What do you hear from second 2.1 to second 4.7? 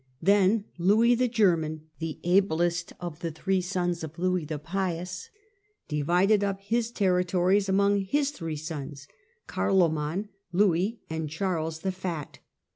ablest of the three sons of Louis the